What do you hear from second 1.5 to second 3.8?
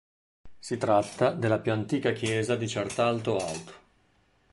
più antica chiesa di Certaldo alto.